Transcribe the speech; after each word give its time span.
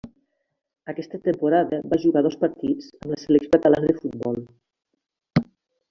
Aquesta 0.93 1.19
temporada 1.27 1.79
va 1.93 2.01
jugar 2.07 2.25
dos 2.29 2.39
partits 2.45 2.91
amb 3.03 3.09
la 3.15 3.21
selecció 3.27 3.55
catalana 3.59 3.93
de 3.93 3.99
futbol. 4.03 4.45